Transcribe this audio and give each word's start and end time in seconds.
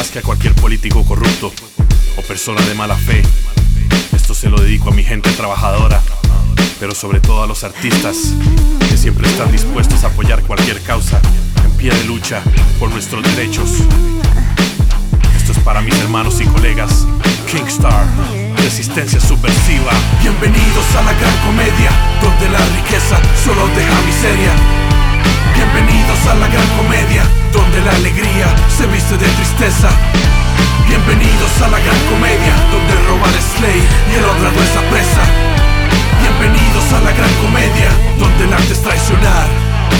más 0.00 0.10
que 0.10 0.20
a 0.20 0.22
cualquier 0.22 0.54
político 0.54 1.04
corrupto 1.04 1.52
o 2.16 2.22
persona 2.22 2.62
de 2.62 2.74
mala 2.74 2.96
fe. 2.96 3.20
Esto 4.16 4.34
se 4.34 4.48
lo 4.48 4.58
dedico 4.58 4.88
a 4.88 4.94
mi 4.94 5.04
gente 5.04 5.30
trabajadora, 5.32 6.00
pero 6.78 6.94
sobre 6.94 7.20
todo 7.20 7.42
a 7.42 7.46
los 7.46 7.64
artistas 7.64 8.16
que 8.88 8.96
siempre 8.96 9.28
están 9.28 9.52
dispuestos 9.52 10.02
a 10.02 10.06
apoyar 10.06 10.40
cualquier 10.44 10.80
causa 10.84 11.20
en 11.62 11.70
pie 11.72 11.92
de 11.92 12.04
lucha 12.04 12.42
por 12.78 12.88
nuestros 12.90 13.22
derechos. 13.24 13.72
Esto 15.36 15.52
es 15.52 15.58
para 15.58 15.82
mis 15.82 15.98
hermanos 15.98 16.40
y 16.40 16.46
colegas. 16.46 17.06
Kingstar, 17.50 18.06
resistencia 18.56 19.20
subversiva. 19.20 19.92
Bienvenidos 20.22 20.96
a 20.96 21.02
la 21.02 21.12
gran 21.12 21.36
comedia, 21.44 21.90
donde 22.22 22.48
la 22.48 22.64
riqueza 22.74 23.20
solo 23.44 23.68
deja 23.76 24.00
miseria. 24.06 24.69
Bienvenidos 29.60 31.60
a 31.60 31.68
la 31.68 31.78
gran 31.80 32.00
comedia, 32.08 32.54
donde 32.72 32.94
robar 33.06 33.28
es 33.28 33.60
ley 33.60 33.86
y 34.10 34.14
el 34.16 34.24
honrado 34.24 34.62
es 34.62 34.74
la 34.74 34.80
presa. 34.88 35.20
Bienvenidos 36.18 36.90
a 36.94 37.00
la 37.00 37.12
gran 37.12 37.30
comedia, 37.34 37.90
donde 38.18 38.44
el 38.44 38.54
arte 38.54 38.72
es 38.72 38.80
traicionar 38.80 39.46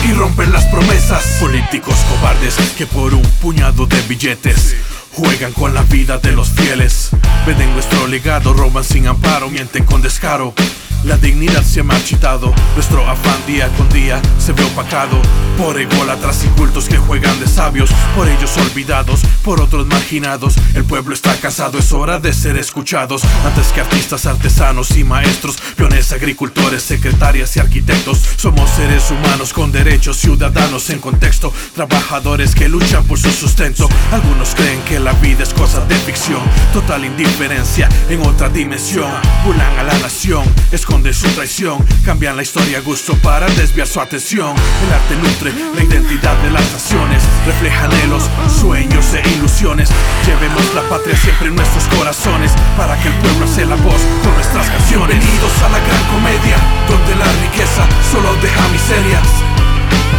y 0.09 0.15
romper 0.15 0.49
las 0.49 0.65
promesas. 0.65 1.37
Políticos 1.39 1.95
cobardes 2.09 2.57
que 2.79 2.87
por 2.87 3.13
un 3.13 3.21
puñado 3.43 3.85
de 3.85 4.01
billetes 4.09 4.77
juegan 5.13 5.53
con 5.53 5.75
la 5.75 5.83
vida 5.83 6.17
de 6.17 6.33
los 6.33 6.49
fieles. 6.49 7.11
Venden 7.47 7.75
nuestro 7.75 8.07
legado, 8.07 8.55
roban 8.55 8.83
sin 8.83 9.09
amparo, 9.09 9.51
mienten 9.51 9.85
con 9.85 10.01
descaro. 10.01 10.55
La 11.05 11.17
dignidad 11.17 11.63
se 11.65 11.81
ha 11.81 11.85
marchitado, 11.85 12.53
nuestro 12.75 13.09
afán 13.09 13.39
día 13.47 13.69
con 13.77 13.89
día 13.89 14.21
se 14.39 14.53
ve 14.53 14.63
opacado 14.65 15.21
por 15.57 15.79
ególatras 15.81 16.45
y 16.45 16.49
cultos 16.49 16.89
que 16.89 16.99
juegan 16.99 17.39
de 17.41 17.47
sabios, 17.47 17.91
por 18.15 18.29
ellos 18.29 18.55
olvidados, 18.59 19.21
por 19.43 19.61
otros 19.61 19.87
marginados. 19.87 20.55
El 20.75 20.85
pueblo 20.85 21.15
está 21.15 21.35
cansado, 21.37 21.79
es 21.79 21.93
hora 21.93 22.19
de 22.19 22.33
ser 22.33 22.59
escuchados. 22.59 23.23
Antes 23.45 23.69
que 23.69 23.81
artistas, 23.81 24.27
artesanos 24.27 24.97
y 24.97 25.05
maestros, 25.05 25.57
peones, 25.77 26.13
agricultores, 26.13 26.83
secretarias 26.83 27.57
y 27.57 27.61
arquitectos, 27.61 28.23
somos 28.37 28.71
seres 28.71 29.11
humanos 29.11 29.53
con 29.53 29.73
derechos, 29.73 30.19
ciudadanos 30.19 30.91
en 30.91 30.99
contexto, 30.99 31.53
trabajadores 31.75 32.55
que 32.55 32.69
luchan 32.69 33.05
por 33.05 33.19
su 33.19 33.31
sustento. 33.31 33.89
Algunos 34.13 34.55
creen 34.55 34.81
que 34.83 35.01
la 35.01 35.13
vida 35.15 35.43
es 35.43 35.55
cosa 35.55 35.85
de 35.87 35.95
ficción, 35.95 36.43
total 36.73 37.05
indiferencia 37.05 37.89
en 38.09 38.21
otra 38.23 38.49
dimensión. 38.51 39.11
Bulan 39.45 39.79
a 39.79 39.83
la 39.83 39.99
nación, 39.99 40.45
esconde 40.91 41.15
su 41.15 41.29
traición, 41.29 41.79
cambian 42.05 42.37
la 42.37 42.43
historia 42.43 42.79
a 42.79 42.81
gusto 42.81 43.15
para 43.23 43.47
desviar 43.47 43.87
su 43.87 44.01
atención. 44.01 44.57
El 44.85 44.93
arte 44.93 45.15
nutre 45.17 45.53
la 45.77 45.85
identidad 45.85 46.37
de 46.43 46.51
las 46.51 46.73
naciones, 46.73 47.23
refleja 47.47 47.85
anhelos, 47.85 48.25
sueños 48.61 49.07
e 49.15 49.23
ilusiones. 49.37 49.89
Llevemos 50.27 50.75
la 50.75 50.83
patria 50.89 51.17
siempre 51.17 51.47
en 51.47 51.55
nuestros 51.55 51.85
corazones 51.97 52.53
para 52.77 53.01
que 53.01 53.09
el 53.09 53.15
pueblo 53.15 53.47
sea 53.47 53.67
la 53.67 53.77
voz 53.77 54.03
con 54.25 54.35
nuestras 54.35 54.69
canciones. 54.69 55.17
Bienvenidos 55.21 55.63
a 55.63 55.69
la 55.69 55.79
gran 55.79 56.05
comedia, 56.11 56.57
donde 56.89 57.15
la 57.15 57.31
riqueza 57.47 57.87
solo 58.11 58.35
deja 58.43 58.69
miserias. 58.69 59.29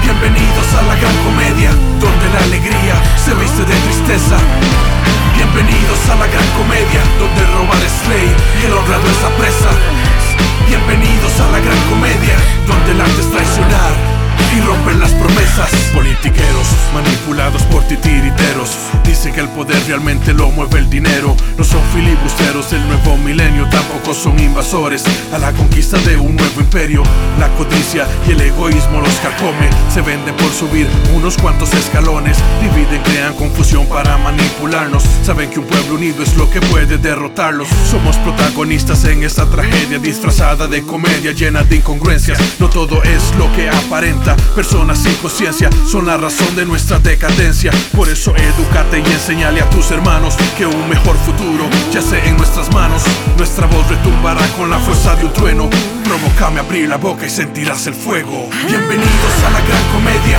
Bienvenidos 0.03 0.67
a 0.79 0.81
la 0.83 0.95
gran 0.95 1.10
Manipulados 16.93 17.63
por 17.63 17.83
titiriteros. 17.83 18.75
Dicen 19.05 19.33
que 19.33 19.39
el 19.39 19.47
poder 19.49 19.81
realmente 19.87 20.33
lo 20.33 20.51
mueve 20.51 20.79
el 20.79 20.89
dinero. 20.89 21.35
No 21.57 21.63
son 21.63 21.81
filibusteros 21.93 22.69
del 22.69 22.85
nuevo 22.87 23.17
milenio 23.17 23.67
Tampoco 23.69 24.13
son 24.13 24.37
invasores 24.39 25.03
a 25.31 25.37
la 25.37 25.53
conquista 25.53 25.97
de 25.99 26.17
un 26.17 26.35
nuevo 26.35 26.59
imperio. 26.59 27.03
La 27.39 27.47
codicia 27.55 28.07
y 28.27 28.31
el 28.31 28.41
egoísmo 28.41 28.99
los 28.99 29.13
carcome. 29.15 29.69
Se 29.93 30.01
venden 30.01 30.35
por 30.35 30.51
subir 30.51 30.87
unos 31.15 31.37
cuantos 31.37 31.73
escalones. 31.73 32.37
Dividen, 32.61 33.01
crean 33.03 33.33
confusión 33.35 33.87
para 33.87 34.17
manipularnos. 34.17 35.03
Saben 35.23 35.49
que 35.49 35.59
un 35.59 35.65
pueblo 35.65 35.95
unido 35.95 36.21
es 36.23 36.35
lo 36.35 36.49
que 36.51 36.59
puede 36.61 36.97
derrotarlos. 36.97 37.69
Somos 37.89 38.17
protagonistas 38.17 39.05
en 39.05 39.23
esta 39.23 39.45
tragedia 39.45 39.99
Disfrazada 39.99 40.67
de 40.67 40.83
comedia 40.83 41.31
llena 41.31 41.63
de 41.63 41.77
incongruencias. 41.77 42.39
No 42.59 42.69
todo 42.69 43.01
es 43.03 43.33
lo 43.37 43.51
que 43.53 43.69
aparenta. 43.69 44.35
Personas 44.55 44.99
sin 44.99 45.15
conciencia 45.15 45.69
son 45.87 46.05
la 46.11 46.17
razón 46.17 46.53
de 46.57 46.65
nuestra 46.65 46.99
decadencia. 46.99 47.71
Por 47.95 48.09
eso 48.09 48.35
edúcate 48.35 48.99
y 48.99 49.11
enseñale 49.13 49.61
a 49.61 49.69
tus 49.69 49.91
hermanos 49.91 50.35
que 50.57 50.65
un 50.65 50.89
mejor 50.89 51.15
futuro 51.15 51.69
yace 51.93 52.19
en 52.27 52.35
nuestras 52.35 52.69
manos. 52.73 53.03
Nuestra 53.37 53.65
voz 53.67 53.87
retumbará 53.87 54.45
con 54.57 54.69
la 54.69 54.77
fuerza 54.79 55.15
de 55.15 55.23
un 55.23 55.31
trueno. 55.31 55.69
Provócame 56.03 56.59
a 56.59 56.63
abrir 56.63 56.89
la 56.89 56.97
boca 56.97 57.25
y 57.25 57.29
sentirás 57.29 57.87
el 57.87 57.93
fuego. 57.93 58.49
Bienvenidos 58.67 59.35
a 59.47 59.51
la 59.51 59.61
gran 59.61 59.83
comedia, 59.93 60.37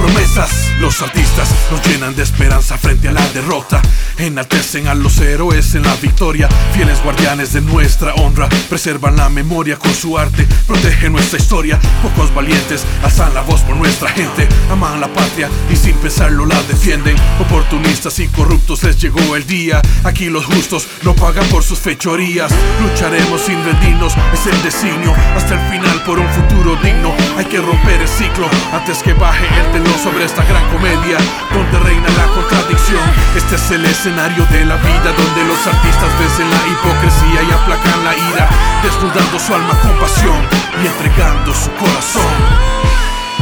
promesas. 0.00 0.69
Los 0.80 1.02
artistas 1.02 1.54
nos 1.70 1.86
llenan 1.86 2.16
de 2.16 2.22
esperanza 2.22 2.78
frente 2.78 3.08
a 3.08 3.12
la 3.12 3.26
derrota. 3.28 3.82
Enaltecen 4.16 4.88
a 4.88 4.94
los 4.94 5.18
héroes 5.18 5.74
en 5.74 5.82
la 5.82 5.94
victoria. 5.96 6.48
Fieles 6.72 7.02
guardianes 7.04 7.52
de 7.52 7.60
nuestra 7.60 8.14
honra. 8.14 8.48
Preservan 8.70 9.16
la 9.16 9.28
memoria 9.28 9.76
con 9.76 9.92
su 9.94 10.16
arte. 10.16 10.48
Protegen 10.66 11.12
nuestra 11.12 11.38
historia. 11.38 11.78
Pocos 12.02 12.34
valientes 12.34 12.82
alzan 13.02 13.34
la 13.34 13.42
voz 13.42 13.60
por 13.60 13.76
nuestra 13.76 14.08
gente. 14.08 14.48
Aman 14.70 15.02
la 15.02 15.12
patria 15.12 15.50
y 15.70 15.76
sin 15.76 15.94
pensarlo 15.96 16.46
la 16.46 16.60
defienden. 16.62 17.14
Oportunistas 17.40 18.18
y 18.18 18.28
corruptos 18.28 18.82
les 18.82 18.98
llegó 18.98 19.36
el 19.36 19.46
día. 19.46 19.82
Aquí 20.04 20.30
los 20.30 20.46
justos 20.46 20.88
no 21.02 21.14
pagan 21.14 21.46
por 21.48 21.62
sus 21.62 21.78
fechorías. 21.78 22.52
Lucharemos 22.80 23.42
sin 23.42 23.62
rendirnos, 23.66 24.14
es 24.32 24.46
el 24.46 24.62
designio. 24.62 25.14
Hasta 25.36 25.54
el 25.60 25.72
final 25.72 26.02
por 26.04 26.18
un 26.18 26.28
futuro 26.30 26.76
digno. 26.82 27.14
Hay 27.36 27.44
que 27.44 27.58
romper 27.58 28.00
el 28.00 28.08
ciclo 28.08 28.48
antes 28.72 29.02
que 29.02 29.12
baje 29.12 29.46
el 29.60 29.72
telón 29.72 29.98
sobre 30.02 30.24
esta 30.24 30.42
gran 30.44 30.69
comedia 30.70 31.18
donde 31.52 31.78
reina 31.80 32.08
la 32.16 32.26
contradicción. 32.34 33.02
Este 33.36 33.56
es 33.56 33.70
el 33.70 33.84
escenario 33.84 34.44
de 34.46 34.64
la 34.64 34.76
vida 34.76 35.10
donde 35.12 35.44
los 35.44 35.66
artistas 35.66 36.10
vencen 36.18 36.48
la 36.50 36.62
hipocresía 36.66 37.42
y 37.42 37.50
aplacan 37.50 38.04
la 38.04 38.14
ira, 38.14 38.48
desnudando 38.82 39.38
su 39.38 39.54
alma 39.54 39.74
con 39.80 39.92
pasión 39.98 40.40
y 40.82 40.86
entregando 40.86 41.54
su 41.54 41.70
corazón. 41.74 42.34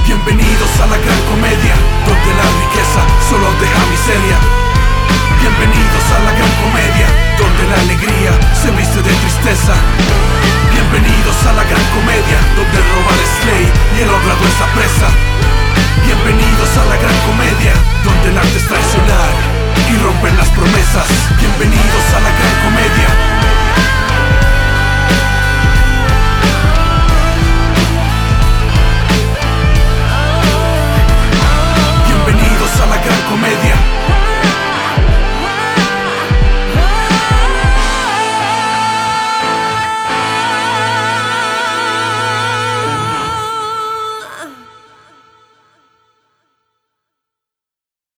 Bienvenidos 0.04 0.80
a 0.80 0.86
la 0.86 0.96